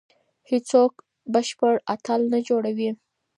هیڅوک 0.49 0.93
بشپړ 1.33 1.75
اتل 1.93 2.21
نه 2.33 2.39
جوړوي. 2.47 2.89